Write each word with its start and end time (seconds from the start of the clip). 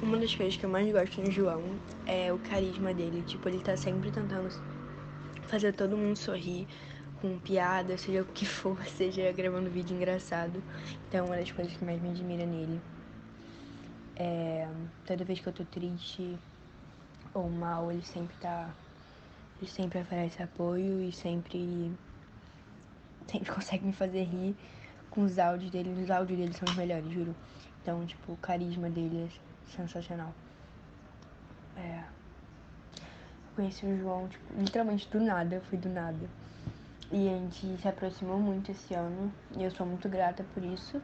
Uma 0.00 0.16
das 0.16 0.32
coisas 0.32 0.56
que 0.56 0.64
eu 0.64 0.70
mais 0.70 0.90
gosto 0.92 1.20
no 1.20 1.28
João 1.28 1.80
é 2.06 2.32
o 2.32 2.38
carisma 2.38 2.94
dele. 2.94 3.24
Tipo, 3.24 3.48
ele 3.48 3.60
tá 3.60 3.76
sempre 3.76 4.12
tentando 4.12 4.48
fazer 5.42 5.72
todo 5.72 5.96
mundo 5.96 6.16
sorrir 6.16 6.68
com 7.20 7.36
piada, 7.40 7.98
seja 7.98 8.22
o 8.22 8.24
que 8.24 8.46
for, 8.46 8.80
seja 8.86 9.32
gravando 9.32 9.68
vídeo 9.68 9.96
engraçado. 9.96 10.62
Então, 11.08 11.26
uma 11.26 11.36
das 11.36 11.50
coisas 11.50 11.76
que 11.76 11.84
mais 11.84 12.00
me 12.00 12.10
admira 12.10 12.46
nele 12.46 12.80
é 14.14 14.68
toda 15.04 15.24
vez 15.24 15.40
que 15.40 15.48
eu 15.48 15.52
tô 15.52 15.64
triste 15.64 16.38
ou 17.34 17.50
mal, 17.50 17.90
ele 17.90 18.04
sempre 18.04 18.36
tá. 18.36 18.72
Ele 19.60 19.68
sempre 19.68 19.98
oferece 19.98 20.40
apoio 20.40 21.02
e 21.02 21.10
sempre. 21.10 21.90
Sempre 23.26 23.50
consegue 23.52 23.84
me 23.84 23.92
fazer 23.92 24.22
rir 24.22 24.54
com 25.10 25.22
os 25.24 25.40
áudios 25.40 25.72
dele. 25.72 25.90
Os 26.00 26.08
áudios 26.08 26.38
dele 26.38 26.52
são 26.52 26.68
os 26.70 26.76
melhores, 26.76 27.10
juro. 27.10 27.34
Então, 27.82 28.06
tipo, 28.06 28.32
o 28.32 28.36
carisma 28.36 28.88
dele 28.88 29.24
é 29.24 29.47
sensacional. 29.76 30.32
É. 31.76 32.02
Eu 32.96 33.54
conheci 33.56 33.86
o 33.86 33.98
João, 33.98 34.28
tipo, 34.28 34.44
literalmente 34.56 35.08
do 35.08 35.20
nada, 35.20 35.62
foi 35.68 35.78
do 35.78 35.88
nada. 35.88 36.28
E 37.10 37.28
a 37.28 37.32
gente 37.32 37.80
se 37.80 37.88
aproximou 37.88 38.38
muito 38.38 38.70
esse 38.70 38.94
ano 38.94 39.32
e 39.56 39.64
eu 39.64 39.70
sou 39.70 39.86
muito 39.86 40.08
grata 40.08 40.44
por 40.54 40.62
isso. 40.62 41.00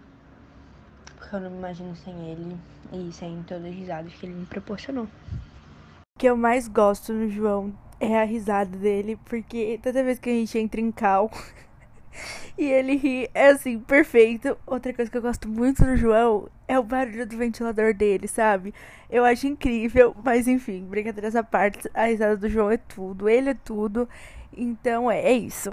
Porque 1.17 1.35
eu 1.35 1.41
não 1.41 1.51
me 1.51 1.59
imagino 1.59 1.97
sem 1.97 2.15
ele 2.31 2.57
e 2.93 3.13
sem 3.13 3.43
todas 3.45 3.65
as 3.65 3.75
risadas 3.75 4.13
que 4.13 4.27
ele 4.27 4.35
me 4.35 4.47
proporcionou. 4.47 5.05
O 5.05 6.19
que 6.19 6.27
eu 6.27 6.37
mais 6.37 6.69
gosto 6.69 7.13
no 7.13 7.29
João 7.29 7.73
é 7.99 8.21
a 8.21 8.25
risada 8.25 8.77
dele, 8.77 9.19
porque 9.25 9.81
toda 9.83 10.05
vez 10.05 10.19
que 10.19 10.29
a 10.29 10.33
gente 10.33 10.59
entra 10.59 10.81
em 10.81 10.93
cal 10.93 11.31
e 12.59 12.65
ele 12.65 12.97
ri, 12.97 13.31
é 13.35 13.49
assim, 13.49 13.79
perfeito. 13.79 14.57
Outra 14.67 14.93
coisa 14.93 15.11
que 15.11 15.17
eu 15.17 15.23
gosto 15.23 15.49
muito 15.49 15.85
do 15.85 15.97
João 15.97 16.49
é 16.69 16.79
o 16.79 16.83
barulho 16.83 17.27
do 17.27 17.37
ventilador 17.37 17.95
dele, 17.95 18.29
sabe? 18.29 18.75
Eu 19.11 19.25
acho 19.25 19.47
incrível, 19.47 20.15
mas 20.25 20.49
enfim, 20.49 20.85
brincadeira 20.85 21.39
à 21.39 21.43
parte, 21.43 21.89
a 21.95 22.07
risada 22.07 22.37
do 22.37 22.49
João 22.49 22.71
é 22.71 22.77
tudo, 22.77 23.29
ele 23.29 23.51
é 23.51 23.55
tudo. 23.55 24.09
Então 24.57 25.11
é, 25.11 25.21
é 25.23 25.33
isso. 25.33 25.71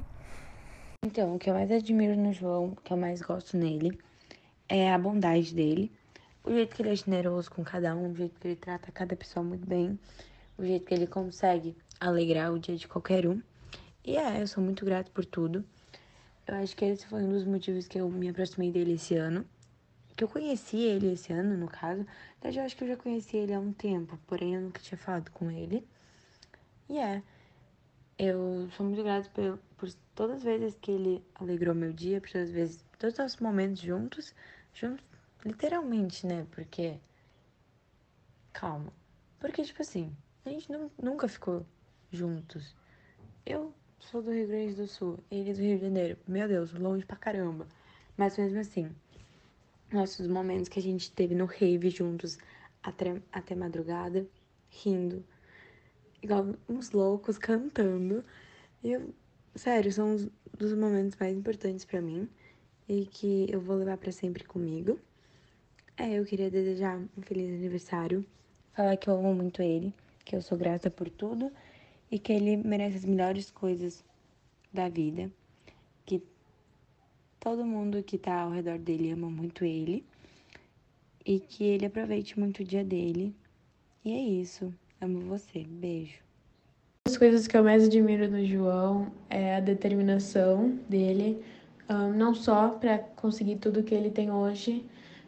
Então, 1.04 1.36
o 1.36 1.40
que 1.40 1.50
eu 1.50 1.54
mais 1.56 1.72
admiro 1.72 2.16
no 2.16 2.32
João, 2.32 2.74
o 2.74 2.76
que 2.76 2.94
eu 2.94 2.98
mais 2.98 3.22
gosto 3.22 3.58
nele, 3.58 3.98
é 4.70 4.94
a 4.94 4.98
bondade 4.98 5.54
dele. 5.54 5.92
O 6.44 6.52
jeito 6.52 6.76
que 6.76 6.82
ele 6.82 6.90
é 6.90 6.96
generoso 6.96 7.52
com 7.52 7.64
cada 7.64 7.96
um, 7.96 8.12
o 8.12 8.16
jeito 8.16 8.40
que 8.40 8.48
ele 8.48 8.56
trata 8.56 8.92
cada 8.92 9.16
pessoa 9.16 9.44
muito 9.44 9.68
bem, 9.68 10.00
o 10.58 10.64
jeito 10.64 10.86
que 10.86 10.94
ele 10.94 11.08
consegue 11.08 11.76
alegrar 12.00 12.54
o 12.54 12.60
dia 12.60 12.76
de 12.76 12.88
qualquer 12.88 13.28
um. 13.28 13.42
E 14.04 14.18
é, 14.18 14.42
eu 14.42 14.48
sou 14.48 14.64
muito 14.64 14.84
grato 14.84 15.12
por 15.12 15.26
tudo. 15.26 15.64
Eu 16.52 16.58
acho 16.58 16.76
que 16.76 16.84
esse 16.84 17.08
foi 17.08 17.24
um 17.24 17.30
dos 17.30 17.46
motivos 17.46 17.88
que 17.88 17.98
eu 17.98 18.10
me 18.10 18.28
aproximei 18.28 18.74
dele 18.74 18.96
esse 18.96 19.16
ano. 19.16 19.46
Que 20.18 20.26
eu 20.26 20.28
conheci 20.28 20.76
ele 20.76 21.14
esse 21.14 21.32
ano, 21.32 21.56
no 21.56 21.70
caso. 21.70 22.06
Mas 22.44 22.54
eu 22.54 22.64
acho 22.64 22.76
que 22.76 22.84
eu 22.84 22.90
já 22.90 22.98
conheci 22.98 23.38
ele 23.38 23.54
há 23.54 23.60
um 23.60 23.72
tempo, 23.72 24.20
porém 24.28 24.56
eu 24.56 24.62
nunca 24.62 24.82
tinha 24.82 24.98
falado 24.98 25.32
com 25.32 25.50
ele. 25.50 25.88
E 26.90 26.98
é. 26.98 27.24
Eu 28.18 28.70
sou 28.76 28.86
muito 28.86 29.02
grata 29.02 29.30
por, 29.30 29.60
por 29.78 29.94
todas 30.14 30.40
as 30.40 30.44
vezes 30.44 30.78
que 30.82 30.92
ele 30.92 31.24
alegrou 31.36 31.74
meu 31.74 31.94
dia, 31.94 32.20
por 32.20 32.30
todas 32.30 32.50
as 32.50 32.54
vezes, 32.54 32.86
todos 33.00 33.18
os 33.18 33.38
momentos 33.38 33.82
juntos, 33.82 34.36
juntos, 34.74 35.06
literalmente, 35.46 36.28
né? 36.28 36.46
Porque. 36.52 37.00
Calma. 38.52 38.92
Porque, 39.40 39.64
tipo 39.64 39.82
assim, 39.82 40.14
a 40.44 40.50
gente 40.50 40.68
nunca 41.02 41.30
ficou 41.30 41.66
juntos. 42.12 42.76
Eu 43.46 43.74
sou 44.02 44.22
do 44.22 44.32
Rio 44.32 44.48
Grande 44.48 44.74
do 44.74 44.88
Sul, 44.88 45.20
ele 45.30 45.54
do 45.54 45.62
Rio 45.62 45.78
de 45.78 45.86
Janeiro. 45.86 46.18
Meu 46.28 46.48
Deus, 46.48 46.74
longe 46.74 47.06
pra 47.06 47.16
caramba. 47.16 47.68
Mas 48.18 48.38
mesmo 48.38 48.60
assim, 48.60 48.90
nossos 49.92 50.28
momentos 50.28 50.68
que 50.68 50.80
a 50.80 50.82
gente 50.82 51.12
teve 51.12 51.36
no 51.36 51.46
rave 51.46 51.90
juntos 51.90 52.38
até, 52.82 53.22
até 53.32 53.56
madrugada, 53.56 54.26
rindo, 54.70 55.24
igual 56.22 56.56
uns 56.68 56.92
loucos 56.92 57.38
cantando. 57.38 58.26
Eu, 58.84 59.14
sério, 59.56 59.92
são 59.92 60.16
os 60.16 60.28
dos 60.58 60.74
momentos 60.74 61.18
mais 61.20 61.36
importantes 61.36 61.86
para 61.86 62.02
mim 62.02 62.28
e 62.90 63.06
que 63.06 63.48
eu 63.50 63.62
vou 63.62 63.78
levar 63.78 63.98
para 63.98 64.12
sempre 64.12 64.44
comigo. 64.44 65.00
É, 65.96 66.20
eu 66.20 66.26
queria 66.26 66.50
desejar 66.50 66.98
um 66.98 67.22
feliz 67.22 67.54
aniversário, 67.54 68.26
falar 68.74 68.98
que 68.98 69.10
eu 69.10 69.14
amo 69.14 69.34
muito 69.34 69.62
ele, 69.62 69.94
que 70.26 70.36
eu 70.36 70.42
sou 70.42 70.58
grata 70.58 70.90
por 70.90 71.10
tudo 71.10 71.52
e 72.12 72.20
que 72.20 72.34
ele 72.34 72.58
merece 72.58 72.98
as 72.98 73.06
melhores 73.06 73.50
coisas 73.50 74.04
da 74.74 74.90
vida, 74.90 75.32
que 76.06 76.22
todo 77.40 77.66
mundo 77.66 78.04
que 78.04 78.18
tá 78.18 78.42
ao 78.42 78.52
redor 78.52 78.78
dele 78.78 79.12
ama 79.12 79.30
muito 79.30 79.64
ele 79.64 80.04
e 81.26 81.40
que 81.40 81.64
ele 81.64 81.86
aproveite 81.86 82.38
muito 82.38 82.60
o 82.60 82.66
dia 82.66 82.84
dele. 82.84 83.34
E 84.04 84.12
é 84.12 84.20
isso. 84.20 84.74
Amo 85.00 85.22
você. 85.22 85.64
Beijo. 85.64 86.20
As 87.08 87.18
coisas 87.18 87.48
que 87.48 87.58
eu 87.58 87.64
mais 87.64 87.86
admiro 87.86 88.30
no 88.30 88.46
João 88.46 89.12
é 89.30 89.56
a 89.56 89.60
determinação 89.60 90.80
dele, 90.90 91.44
um, 91.90 92.14
não 92.14 92.34
só 92.34 92.70
para 92.70 93.00
conseguir 93.00 93.58
tudo 93.58 93.84
que 93.84 93.94
ele 93.94 94.12
tem 94.12 94.32
hoje, 94.32 94.86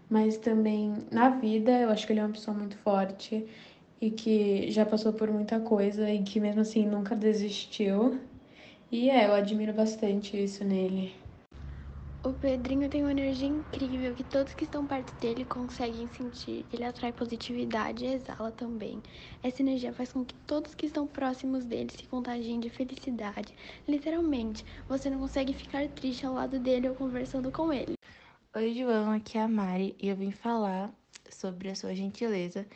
mas 0.10 0.38
também 0.38 0.94
na 1.12 1.30
vida. 1.30 1.72
Eu 1.72 1.90
acho 1.90 2.06
que 2.06 2.14
ele 2.14 2.20
é 2.20 2.24
uma 2.24 2.34
pessoa 2.34 2.56
muito 2.56 2.78
forte 2.78 3.46
e 4.04 4.12
que 4.12 4.70
já 4.70 4.86
passou 4.86 5.14
por 5.14 5.32
muita 5.32 5.62
coisa 5.62 6.12
e 6.12 6.22
que 6.22 6.38
mesmo 6.38 6.60
assim 6.60 6.86
nunca 6.86 7.16
desistiu. 7.16 8.20
E 8.92 9.10
é, 9.10 9.28
eu 9.28 9.34
admiro 9.34 9.72
bastante 9.72 10.36
isso 10.44 10.66
nele. 10.66 11.16
O 12.22 12.34
Pedrinho 12.34 12.90
tem 12.90 13.02
uma 13.02 13.12
energia 13.12 13.48
incrível 13.48 14.14
que 14.14 14.24
todos 14.24 14.54
que 14.54 14.66
estão 14.66 14.86
perto 14.86 15.14
dele 15.22 15.46
conseguem 15.46 16.06
sentir. 16.10 16.66
Ele 16.74 16.84
atrai 16.84 17.14
positividade 17.14 18.04
e 18.04 18.14
exala 18.14 18.52
também. 18.52 19.02
Essa 19.42 19.62
energia 19.62 19.94
faz 19.94 20.12
com 20.12 20.26
que 20.26 20.36
todos 20.46 20.76
que 20.76 20.86
estão 20.86 21.08
próximos 21.08 21.64
dele 21.64 21.90
se 21.90 22.04
contagiem 22.04 22.60
de 22.60 22.70
felicidade. 22.70 23.54
Literalmente, 23.88 24.66
você 24.88 25.10
não 25.10 25.20
consegue 25.20 25.54
ficar 25.54 25.88
triste 25.88 26.26
ao 26.26 26.34
lado 26.34 26.60
dele 26.60 26.90
ou 26.90 26.96
conversando 26.96 27.50
com 27.52 27.72
ele. 27.72 27.94
Oi, 28.54 28.74
João, 28.74 29.12
aqui 29.12 29.38
é 29.38 29.42
a 29.42 29.48
Mari 29.48 29.96
e 29.98 30.10
eu 30.10 30.16
vim 30.16 30.32
falar 30.32 30.94
sobre 31.30 31.70
a 31.70 31.76
sua 31.76 31.96
gentileza 31.96 32.68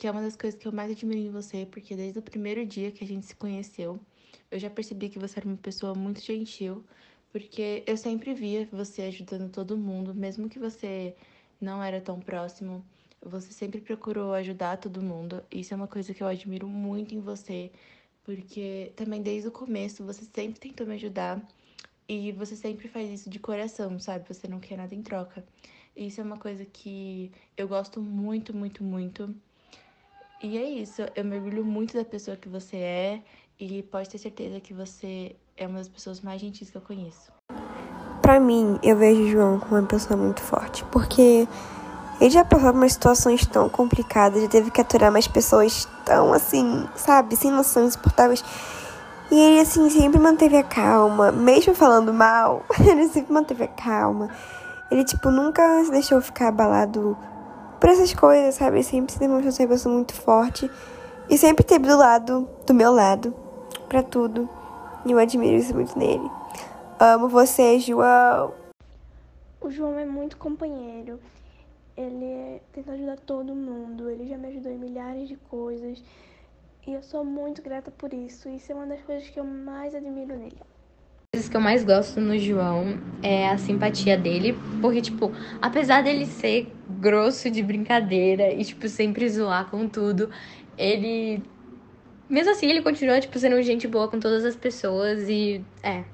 que 0.00 0.06
é 0.06 0.10
uma 0.10 0.22
das 0.22 0.34
coisas 0.34 0.58
que 0.58 0.66
eu 0.66 0.72
mais 0.72 0.90
admiro 0.90 1.20
em 1.20 1.30
você, 1.30 1.66
porque 1.70 1.94
desde 1.94 2.18
o 2.18 2.22
primeiro 2.22 2.64
dia 2.64 2.90
que 2.90 3.04
a 3.04 3.06
gente 3.06 3.26
se 3.26 3.36
conheceu, 3.36 4.00
eu 4.50 4.58
já 4.58 4.70
percebi 4.70 5.10
que 5.10 5.18
você 5.18 5.38
era 5.38 5.46
uma 5.46 5.58
pessoa 5.58 5.94
muito 5.94 6.22
gentil, 6.22 6.82
porque 7.30 7.84
eu 7.86 7.98
sempre 7.98 8.32
via 8.32 8.66
você 8.72 9.02
ajudando 9.02 9.50
todo 9.50 9.76
mundo, 9.76 10.14
mesmo 10.14 10.48
que 10.48 10.58
você 10.58 11.14
não 11.60 11.82
era 11.82 12.00
tão 12.00 12.18
próximo, 12.18 12.82
você 13.20 13.52
sempre 13.52 13.78
procurou 13.78 14.32
ajudar 14.32 14.78
todo 14.78 15.02
mundo. 15.02 15.44
Isso 15.52 15.74
é 15.74 15.76
uma 15.76 15.86
coisa 15.86 16.14
que 16.14 16.22
eu 16.22 16.26
admiro 16.26 16.66
muito 16.66 17.14
em 17.14 17.20
você, 17.20 17.70
porque 18.24 18.94
também 18.96 19.20
desde 19.20 19.48
o 19.48 19.52
começo 19.52 20.02
você 20.02 20.24
sempre 20.34 20.58
tentou 20.58 20.86
me 20.86 20.94
ajudar 20.94 21.46
e 22.08 22.32
você 22.32 22.56
sempre 22.56 22.88
faz 22.88 23.10
isso 23.10 23.28
de 23.28 23.38
coração, 23.38 23.98
sabe? 23.98 24.26
Você 24.26 24.48
não 24.48 24.60
quer 24.60 24.78
nada 24.78 24.94
em 24.94 25.02
troca. 25.02 25.44
Isso 25.94 26.22
é 26.22 26.24
uma 26.24 26.38
coisa 26.38 26.64
que 26.64 27.30
eu 27.54 27.68
gosto 27.68 28.00
muito, 28.00 28.56
muito, 28.56 28.82
muito. 28.82 29.34
E 30.42 30.56
é 30.56 30.64
isso, 30.64 31.02
eu 31.14 31.22
mergulho 31.22 31.62
muito 31.62 31.94
da 31.94 32.02
pessoa 32.02 32.34
que 32.34 32.48
você 32.48 32.76
é 32.78 33.20
e 33.58 33.82
pode 33.82 34.08
ter 34.08 34.16
certeza 34.16 34.58
que 34.58 34.72
você 34.72 35.36
é 35.54 35.66
uma 35.66 35.76
das 35.76 35.88
pessoas 35.88 36.22
mais 36.22 36.40
gentis 36.40 36.70
que 36.70 36.78
eu 36.78 36.80
conheço. 36.80 37.30
Para 38.22 38.40
mim, 38.40 38.78
eu 38.82 38.96
vejo 38.96 39.20
o 39.20 39.28
João 39.28 39.60
como 39.60 39.76
uma 39.76 39.86
pessoa 39.86 40.16
muito 40.16 40.40
forte, 40.40 40.82
porque 40.84 41.46
ele 42.18 42.30
já 42.30 42.42
passou 42.42 42.70
por 42.70 42.78
umas 42.78 42.94
situações 42.94 43.44
tão 43.44 43.68
complicadas, 43.68 44.40
já 44.40 44.48
teve 44.48 44.70
que 44.70 44.80
aturar 44.80 45.12
mais 45.12 45.28
pessoas 45.28 45.86
tão 46.06 46.32
assim, 46.32 46.88
sabe, 46.96 47.36
sem 47.36 47.50
noção, 47.50 47.84
insuportáveis. 47.84 48.42
E 49.30 49.38
ele, 49.38 49.60
assim, 49.60 49.90
sempre 49.90 50.18
manteve 50.18 50.56
a 50.56 50.64
calma, 50.64 51.30
mesmo 51.30 51.74
falando 51.74 52.14
mal, 52.14 52.64
ele 52.80 53.08
sempre 53.08 53.30
manteve 53.30 53.64
a 53.64 53.68
calma. 53.68 54.30
Ele, 54.90 55.04
tipo, 55.04 55.30
nunca 55.30 55.84
se 55.84 55.90
deixou 55.90 56.18
ficar 56.22 56.48
abalado 56.48 57.14
por 57.80 57.88
essas 57.88 58.12
coisas, 58.12 58.54
sabe? 58.54 58.84
Sempre 58.84 59.12
se 59.12 59.18
demonstrou 59.18 59.50
ser 59.50 59.62
uma 59.62 59.70
pessoa 59.70 59.94
muito 59.94 60.12
forte 60.14 60.70
e 61.30 61.38
sempre 61.38 61.64
teve 61.64 61.88
do 61.88 61.96
lado, 61.96 62.48
do 62.66 62.74
meu 62.74 62.92
lado, 62.92 63.34
para 63.88 64.02
tudo. 64.02 64.48
E 65.06 65.10
eu 65.10 65.18
admiro 65.18 65.56
isso 65.56 65.74
muito 65.74 65.98
nele. 65.98 66.30
Amo 66.98 67.28
você, 67.28 67.80
João. 67.80 68.52
O 69.60 69.70
João 69.70 69.98
é 69.98 70.04
muito 70.04 70.36
companheiro. 70.36 71.18
Ele 71.96 72.60
tenta 72.72 72.92
ajudar 72.92 73.16
todo 73.16 73.54
mundo. 73.54 74.10
Ele 74.10 74.28
já 74.28 74.36
me 74.36 74.48
ajudou 74.48 74.70
em 74.70 74.78
milhares 74.78 75.28
de 75.28 75.36
coisas. 75.36 76.02
E 76.86 76.92
eu 76.92 77.02
sou 77.02 77.24
muito 77.24 77.62
grata 77.62 77.90
por 77.90 78.12
isso. 78.12 78.48
Isso 78.48 78.70
é 78.70 78.74
uma 78.74 78.86
das 78.86 79.00
coisas 79.02 79.28
que 79.28 79.40
eu 79.40 79.44
mais 79.44 79.94
admiro 79.94 80.36
nele 80.36 80.60
coisas 81.32 81.48
que 81.48 81.56
eu 81.56 81.60
mais 81.60 81.84
gosto 81.84 82.20
no 82.20 82.36
João 82.36 82.98
é 83.22 83.48
a 83.48 83.56
simpatia 83.56 84.16
dele, 84.16 84.54
porque, 84.80 85.00
tipo, 85.00 85.32
apesar 85.62 86.02
dele 86.02 86.26
ser 86.26 86.70
grosso 87.00 87.48
de 87.48 87.62
brincadeira 87.62 88.52
e, 88.52 88.64
tipo, 88.64 88.88
sempre 88.88 89.28
zoar 89.28 89.70
com 89.70 89.88
tudo, 89.88 90.28
ele. 90.76 91.42
Mesmo 92.28 92.52
assim, 92.52 92.68
ele 92.68 92.82
continua, 92.82 93.20
tipo, 93.20 93.38
sendo 93.38 93.62
gente 93.62 93.88
boa 93.88 94.08
com 94.08 94.18
todas 94.18 94.44
as 94.44 94.56
pessoas 94.56 95.28
e. 95.28 95.64
É. 95.82 96.04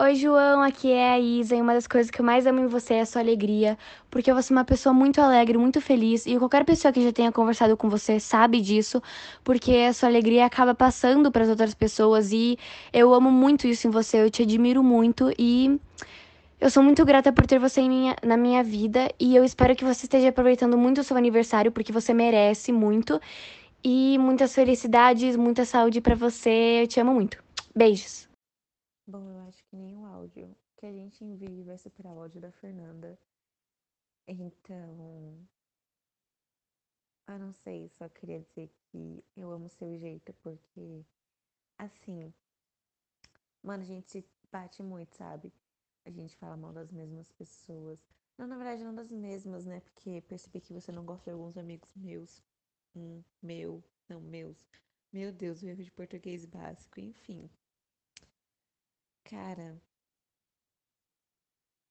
Oi, 0.00 0.14
João, 0.14 0.62
aqui 0.62 0.92
é 0.92 1.10
a 1.10 1.18
Isa 1.18 1.56
e 1.56 1.60
uma 1.60 1.74
das 1.74 1.88
coisas 1.88 2.08
que 2.08 2.20
eu 2.20 2.24
mais 2.24 2.46
amo 2.46 2.60
em 2.60 2.68
você 2.68 2.94
é 2.94 3.00
a 3.00 3.06
sua 3.06 3.20
alegria, 3.20 3.76
porque 4.08 4.32
você 4.32 4.52
é 4.52 4.56
uma 4.56 4.64
pessoa 4.64 4.92
muito 4.92 5.20
alegre, 5.20 5.58
muito 5.58 5.80
feliz 5.80 6.24
e 6.24 6.38
qualquer 6.38 6.64
pessoa 6.64 6.92
que 6.92 7.02
já 7.02 7.10
tenha 7.10 7.32
conversado 7.32 7.76
com 7.76 7.88
você 7.88 8.20
sabe 8.20 8.60
disso, 8.60 9.02
porque 9.42 9.72
a 9.72 9.92
sua 9.92 10.08
alegria 10.08 10.46
acaba 10.46 10.72
passando 10.72 11.32
para 11.32 11.42
as 11.42 11.48
outras 11.48 11.74
pessoas 11.74 12.30
e 12.30 12.56
eu 12.92 13.12
amo 13.12 13.28
muito 13.28 13.66
isso 13.66 13.88
em 13.88 13.90
você, 13.90 14.22
eu 14.22 14.30
te 14.30 14.44
admiro 14.44 14.84
muito 14.84 15.32
e 15.36 15.80
eu 16.60 16.70
sou 16.70 16.80
muito 16.80 17.04
grata 17.04 17.32
por 17.32 17.44
ter 17.44 17.58
você 17.58 17.82
minha, 17.82 18.14
na 18.22 18.36
minha 18.36 18.62
vida 18.62 19.10
e 19.18 19.34
eu 19.34 19.42
espero 19.42 19.74
que 19.74 19.84
você 19.84 20.06
esteja 20.06 20.28
aproveitando 20.28 20.78
muito 20.78 21.00
o 21.00 21.04
seu 21.04 21.16
aniversário, 21.16 21.72
porque 21.72 21.90
você 21.90 22.14
merece 22.14 22.70
muito 22.70 23.20
e 23.82 24.16
muitas 24.18 24.54
felicidades, 24.54 25.34
muita 25.34 25.64
saúde 25.64 26.00
para 26.00 26.14
você, 26.14 26.82
eu 26.82 26.86
te 26.86 27.00
amo 27.00 27.12
muito. 27.12 27.42
Beijos. 27.74 28.27
Bom, 29.08 29.30
eu 29.30 29.40
acho 29.48 29.64
que 29.64 29.74
nenhum 29.74 30.04
áudio 30.04 30.54
que 30.76 30.84
a 30.84 30.92
gente 30.92 31.24
envie 31.24 31.62
vai 31.62 31.78
superar 31.78 32.12
o 32.12 32.20
áudio 32.20 32.42
da 32.42 32.52
Fernanda. 32.52 33.18
Então. 34.26 35.48
Eu 37.26 37.38
não 37.38 37.54
sei, 37.54 37.88
só 37.88 38.06
queria 38.10 38.40
dizer 38.40 38.70
que 38.82 39.24
eu 39.34 39.50
amo 39.50 39.66
seu 39.70 39.96
jeito, 39.96 40.34
porque. 40.42 41.06
Assim. 41.78 42.34
Mano, 43.62 43.82
a 43.82 43.86
gente 43.86 44.10
se 44.10 44.22
bate 44.52 44.82
muito, 44.82 45.16
sabe? 45.16 45.50
A 46.04 46.10
gente 46.10 46.36
fala 46.36 46.54
mal 46.54 46.74
das 46.74 46.92
mesmas 46.92 47.32
pessoas. 47.32 47.98
Não, 48.36 48.46
na 48.46 48.56
verdade, 48.56 48.84
não 48.84 48.94
das 48.94 49.10
mesmas, 49.10 49.64
né? 49.64 49.80
Porque 49.80 50.20
percebi 50.28 50.60
que 50.60 50.74
você 50.74 50.92
não 50.92 51.06
gosta 51.06 51.24
de 51.24 51.30
alguns 51.30 51.56
amigos 51.56 51.88
meus. 51.96 52.42
Hum, 52.94 53.24
meu. 53.40 53.82
Não, 54.06 54.20
meus. 54.20 54.68
Meu 55.10 55.32
Deus, 55.32 55.62
o 55.62 55.66
erro 55.66 55.82
de 55.82 55.90
português 55.92 56.44
básico. 56.44 57.00
Enfim. 57.00 57.48
Cara, 59.30 59.80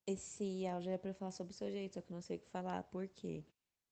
esse 0.08 0.66
áudio 0.66 0.92
é 0.92 0.98
pra 0.98 1.12
eu 1.12 1.14
falar 1.14 1.32
sobre 1.32 1.54
o 1.54 1.56
seu 1.56 1.70
jeito, 1.70 1.94
só 1.94 2.02
que 2.02 2.12
eu 2.12 2.16
não 2.16 2.22
sei 2.22 2.38
o 2.38 2.40
que 2.40 2.48
falar. 2.50 2.84
Por 2.86 3.08
quê? 3.08 3.46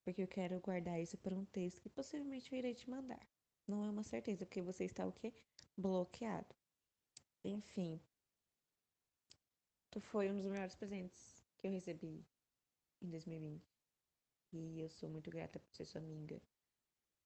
Porque 0.04 0.24
eu 0.24 0.28
quero 0.28 0.60
guardar 0.60 1.00
isso 1.00 1.18
para 1.18 1.36
um 1.36 1.46
texto 1.46 1.82
que 1.82 1.90
possivelmente 1.90 2.52
eu 2.52 2.58
irei 2.58 2.74
te 2.74 2.90
mandar. 2.90 3.28
Não 3.68 3.84
é 3.86 3.90
uma 3.90 4.04
certeza, 4.04 4.46
porque 4.46 4.62
você 4.62 4.86
está 4.86 5.06
o 5.06 5.12
quê? 5.12 5.34
Bloqueado. 5.78 6.56
Enfim. 7.44 8.02
Tu 9.92 10.00
foi 10.02 10.30
um 10.32 10.36
dos 10.36 10.46
melhores 10.46 10.76
presentes 10.76 11.44
que 11.58 11.68
eu 11.68 11.72
recebi 11.72 12.26
em 13.02 13.10
2020. 13.10 13.64
E 14.54 14.80
eu 14.80 14.90
sou 14.90 15.10
muito 15.10 15.30
grata 15.30 15.60
por 15.60 15.74
ser 15.74 15.86
sua 15.86 16.02
amiga. 16.02 16.42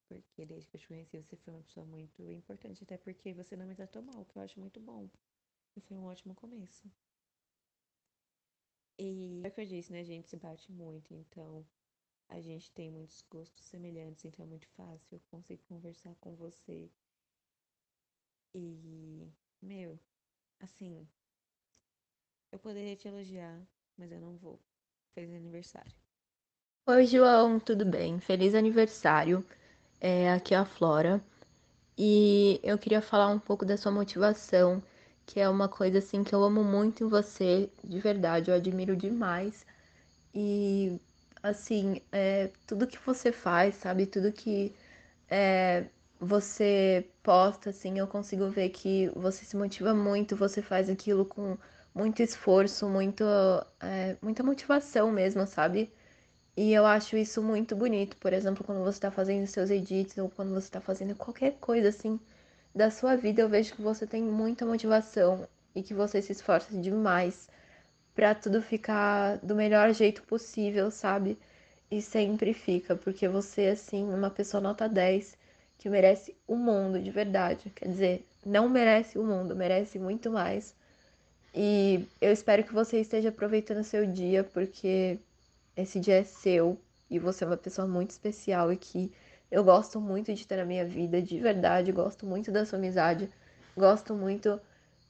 Porque 0.07 0.45
desde 0.45 0.69
que 0.69 0.77
eu 0.77 0.81
te 0.81 0.87
conheci, 0.87 1.17
você 1.17 1.35
foi 1.37 1.53
uma 1.53 1.63
pessoa 1.63 1.85
muito 1.85 2.31
importante. 2.31 2.83
Até 2.83 2.97
porque 2.97 3.33
você 3.33 3.55
não 3.55 3.65
me 3.65 3.75
tratou 3.75 4.01
mal, 4.01 4.25
que 4.25 4.37
eu 4.37 4.41
acho 4.41 4.59
muito 4.59 4.79
bom. 4.81 5.09
E 5.79 5.81
foi 5.81 5.95
um 5.95 6.07
ótimo 6.07 6.35
começo. 6.35 6.91
E 8.97 9.41
é 9.45 9.47
o 9.47 9.51
que 9.51 9.61
eu 9.61 9.65
disse, 9.65 9.93
né? 9.93 10.01
A 10.01 10.03
gente 10.03 10.27
se 10.27 10.35
bate 10.35 10.69
muito, 10.73 11.13
então 11.13 11.65
a 12.27 12.41
gente 12.41 12.69
tem 12.73 12.91
muitos 12.91 13.23
gostos 13.29 13.63
semelhantes, 13.63 14.25
então 14.25 14.45
é 14.45 14.49
muito 14.49 14.67
fácil. 14.75 15.15
Eu 15.15 15.21
consigo 15.31 15.63
conversar 15.69 16.13
com 16.19 16.35
você. 16.35 16.91
E, 18.53 19.31
meu, 19.61 19.97
assim, 20.59 21.07
eu 22.51 22.59
poderia 22.59 22.97
te 22.97 23.07
elogiar, 23.07 23.65
mas 23.97 24.11
eu 24.11 24.19
não 24.19 24.35
vou. 24.35 24.59
Feliz 25.13 25.33
aniversário. 25.33 25.95
Oi, 26.87 27.05
João, 27.05 27.57
tudo 27.57 27.85
bem? 27.85 28.19
Feliz 28.19 28.53
aniversário. 28.53 29.45
É, 30.01 30.29
aqui 30.29 30.53
é 30.53 30.57
a 30.57 30.65
Flora. 30.65 31.23
E 31.97 32.59
eu 32.63 32.77
queria 32.77 33.01
falar 33.01 33.29
um 33.29 33.39
pouco 33.39 33.65
da 33.65 33.77
sua 33.77 33.93
motivação 33.93 34.83
que 35.29 35.39
é 35.39 35.47
uma 35.47 35.69
coisa 35.69 35.99
assim 35.99 36.23
que 36.23 36.33
eu 36.33 36.43
amo 36.43 36.63
muito 36.63 37.03
em 37.03 37.07
você, 37.07 37.69
de 37.83 37.99
verdade, 37.99 38.49
eu 38.49 38.55
admiro 38.57 38.95
demais. 38.95 39.63
E 40.33 40.99
assim, 41.43 42.01
é, 42.11 42.51
tudo 42.67 42.87
que 42.87 42.97
você 43.05 43.31
faz, 43.31 43.75
sabe? 43.75 44.07
Tudo 44.07 44.31
que 44.33 44.73
é, 45.29 45.85
você 46.19 47.07
posta, 47.23 47.69
assim, 47.71 47.99
eu 47.99 48.07
consigo 48.07 48.49
ver 48.49 48.69
que 48.69 49.09
você 49.15 49.45
se 49.45 49.55
motiva 49.57 49.93
muito, 49.93 50.35
você 50.35 50.61
faz 50.63 50.89
aquilo 50.89 51.25
com 51.25 51.57
muito 51.93 52.21
esforço, 52.23 52.89
muito, 52.89 53.23
é, 53.81 54.17
muita 54.21 54.43
motivação 54.43 55.11
mesmo, 55.11 55.45
sabe? 55.47 55.91
E 56.57 56.73
eu 56.73 56.85
acho 56.85 57.17
isso 57.17 57.41
muito 57.43 57.75
bonito, 57.75 58.17
por 58.17 58.33
exemplo, 58.33 58.63
quando 58.65 58.79
você 58.83 58.97
está 58.97 59.11
fazendo 59.11 59.47
seus 59.47 59.69
edits 59.69 60.17
ou 60.17 60.29
quando 60.29 60.49
você 60.51 60.67
está 60.67 60.81
fazendo 60.81 61.15
qualquer 61.15 61.53
coisa 61.59 61.89
assim 61.89 62.19
da 62.79 62.89
sua 62.89 63.17
vida, 63.17 63.41
eu 63.41 63.49
vejo 63.49 63.75
que 63.75 63.81
você 63.81 64.07
tem 64.07 64.23
muita 64.23 64.65
motivação 64.65 65.45
e 65.75 65.83
que 65.83 65.93
você 65.93 66.21
se 66.21 66.31
esforça 66.31 66.73
demais 66.77 67.49
para 68.15 68.33
tudo 68.33 68.61
ficar 68.61 69.35
do 69.39 69.53
melhor 69.53 69.93
jeito 69.93 70.23
possível, 70.23 70.89
sabe? 70.89 71.37
E 71.91 72.01
sempre 72.01 72.53
fica, 72.53 72.95
porque 72.95 73.27
você, 73.27 73.67
assim, 73.67 74.05
uma 74.13 74.29
pessoa 74.29 74.61
nota 74.61 74.87
10 74.87 75.37
que 75.77 75.89
merece 75.89 76.33
o 76.47 76.55
mundo 76.55 77.01
de 77.01 77.11
verdade. 77.11 77.69
Quer 77.75 77.89
dizer, 77.89 78.25
não 78.45 78.69
merece 78.69 79.19
o 79.19 79.25
mundo, 79.25 79.57
merece 79.57 79.99
muito 79.99 80.31
mais. 80.31 80.73
E 81.53 82.07
eu 82.21 82.31
espero 82.31 82.63
que 82.63 82.73
você 82.73 83.01
esteja 83.01 83.27
aproveitando 83.27 83.83
seu 83.83 84.05
dia, 84.05 84.41
porque 84.41 85.19
esse 85.75 85.99
dia 85.99 86.19
é 86.19 86.23
seu 86.23 86.79
e 87.09 87.19
você 87.19 87.43
é 87.43 87.47
uma 87.47 87.57
pessoa 87.57 87.85
muito 87.85 88.11
especial 88.11 88.71
e 88.71 88.77
que 88.77 89.11
eu 89.51 89.63
gosto 89.63 89.99
muito 89.99 90.33
de 90.33 90.45
ter 90.45 90.57
na 90.57 90.65
minha 90.65 90.85
vida, 90.85 91.21
de 91.21 91.39
verdade, 91.39 91.91
gosto 91.91 92.25
muito 92.25 92.51
da 92.51 92.65
sua 92.65 92.77
amizade, 92.77 93.29
gosto 93.75 94.13
muito 94.13 94.59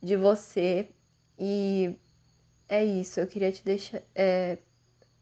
de 0.02 0.16
você 0.16 0.90
e 1.38 1.96
é 2.68 2.84
isso. 2.84 3.20
Eu 3.20 3.28
queria 3.28 3.52
te 3.52 3.64
deixar, 3.64 4.02
é, 4.16 4.58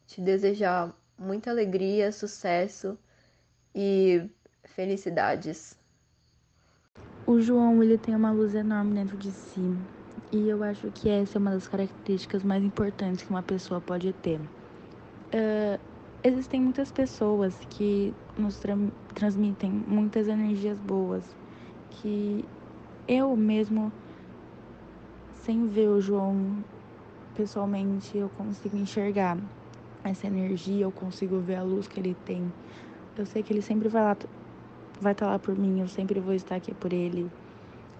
te 0.05 0.21
desejar 0.21 0.93
muita 1.17 1.49
alegria, 1.49 2.11
sucesso 2.11 2.97
e 3.73 4.29
felicidades. 4.65 5.77
O 7.25 7.41
João, 7.41 7.81
ele 7.83 7.97
tem 7.97 8.15
uma 8.15 8.31
luz 8.31 8.53
enorme 8.55 8.93
dentro 8.93 9.17
de 9.17 9.31
si. 9.31 9.75
E 10.31 10.47
eu 10.49 10.63
acho 10.63 10.91
que 10.91 11.09
essa 11.09 11.37
é 11.37 11.39
uma 11.39 11.51
das 11.51 11.67
características 11.67 12.43
mais 12.43 12.63
importantes 12.63 13.23
que 13.23 13.29
uma 13.29 13.43
pessoa 13.43 13.79
pode 13.79 14.13
ter. 14.13 14.39
Uh, 14.39 15.79
existem 16.23 16.61
muitas 16.61 16.91
pessoas 16.91 17.57
que 17.69 18.13
nos 18.37 18.57
tra 18.57 18.77
transmitem 19.13 19.71
muitas 19.87 20.27
energias 20.27 20.77
boas 20.79 21.23
que 21.89 22.45
eu 23.07 23.35
mesmo 23.35 23.91
sem 25.43 25.67
ver 25.67 25.87
o 25.87 26.01
João 26.01 26.63
pessoalmente 27.35 28.17
eu 28.17 28.29
consigo 28.29 28.75
enxergar 28.75 29.37
essa 30.03 30.27
energia, 30.27 30.85
eu 30.85 30.91
consigo 30.91 31.39
ver 31.39 31.55
a 31.55 31.63
luz 31.63 31.87
que 31.87 31.99
ele 31.99 32.15
tem. 32.25 32.51
Eu 33.15 33.25
sei 33.25 33.43
que 33.43 33.53
ele 33.53 33.61
sempre 33.61 33.87
vai 33.87 34.03
lá 34.03 34.17
vai 34.99 35.11
estar 35.11 35.27
tá 35.27 35.31
lá 35.33 35.39
por 35.39 35.55
mim, 35.55 35.79
eu 35.79 35.87
sempre 35.87 36.19
vou 36.19 36.33
estar 36.33 36.55
aqui 36.55 36.73
por 36.73 36.91
ele. 36.91 37.29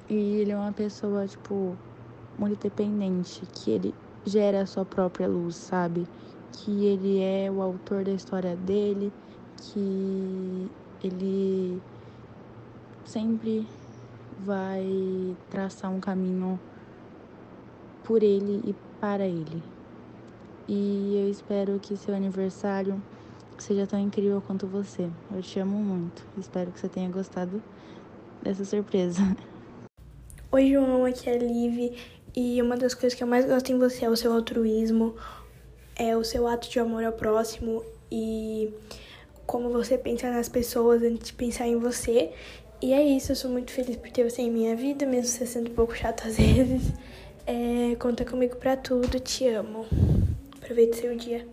E 0.09 0.13
ele 0.13 0.51
é 0.51 0.57
uma 0.57 0.71
pessoa 0.71 1.27
tipo 1.27 1.77
muito 2.37 2.61
dependente, 2.61 3.45
que 3.45 3.71
ele 3.71 3.95
gera 4.25 4.61
a 4.61 4.65
sua 4.65 4.85
própria 4.85 5.27
luz, 5.27 5.55
sabe? 5.55 6.07
Que 6.51 6.85
ele 6.85 7.21
é 7.21 7.49
o 7.51 7.61
autor 7.61 8.03
da 8.03 8.11
história 8.11 8.55
dele, 8.55 9.11
que 9.57 10.69
ele 11.03 11.81
sempre 13.05 13.67
vai 14.39 15.35
traçar 15.49 15.91
um 15.91 15.99
caminho 15.99 16.59
por 18.03 18.23
ele 18.23 18.61
e 18.65 18.75
para 18.99 19.25
ele. 19.25 19.63
E 20.67 21.15
eu 21.15 21.29
espero 21.29 21.79
que 21.79 21.95
seu 21.95 22.13
aniversário 22.13 23.01
seja 23.57 23.87
tão 23.87 23.99
incrível 23.99 24.41
quanto 24.41 24.67
você. 24.67 25.09
Eu 25.33 25.41
te 25.41 25.59
amo 25.59 25.77
muito. 25.77 26.25
Espero 26.37 26.71
que 26.71 26.79
você 26.79 26.89
tenha 26.89 27.09
gostado 27.09 27.61
dessa 28.41 28.65
surpresa. 28.65 29.21
Oi, 30.51 30.71
João, 30.71 31.05
aqui 31.05 31.29
é 31.29 31.35
a 31.35 31.37
Liv. 31.37 31.97
E 32.35 32.61
uma 32.61 32.77
das 32.77 32.93
coisas 32.93 33.17
que 33.17 33.23
eu 33.23 33.27
mais 33.27 33.45
gosto 33.45 33.71
em 33.71 33.77
você 33.77 34.05
é 34.05 34.09
o 34.09 34.15
seu 34.15 34.31
altruísmo, 34.31 35.15
é 35.97 36.15
o 36.15 36.23
seu 36.23 36.47
ato 36.47 36.69
de 36.69 36.79
amor 36.79 37.03
ao 37.03 37.13
próximo 37.13 37.83
e 38.11 38.71
como 39.45 39.69
você 39.69 39.97
pensa 39.97 40.29
nas 40.29 40.47
pessoas 40.47 41.01
antes 41.01 41.27
de 41.27 41.33
pensar 41.33 41.67
em 41.67 41.77
você. 41.77 42.31
E 42.81 42.93
é 42.93 43.03
isso, 43.03 43.31
eu 43.31 43.35
sou 43.35 43.49
muito 43.49 43.71
feliz 43.71 43.95
por 43.95 44.11
ter 44.11 44.29
você 44.29 44.43
em 44.43 44.51
minha 44.51 44.75
vida, 44.75 45.05
mesmo 45.05 45.27
você 45.27 45.45
sendo 45.45 45.71
um 45.71 45.73
pouco 45.73 45.95
chato 45.95 46.27
às 46.27 46.37
vezes. 46.37 46.93
É, 47.45 47.95
conta 47.95 48.23
comigo 48.23 48.57
pra 48.57 48.77
tudo, 48.77 49.19
te 49.19 49.47
amo. 49.47 49.85
Aproveite 50.61 50.97
seu 50.97 51.15
dia. 51.15 51.47